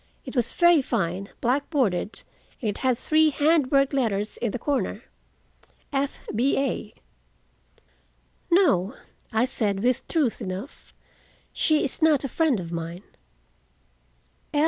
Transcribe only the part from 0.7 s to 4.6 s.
fine, black bordered, and it had three hand worked letters in the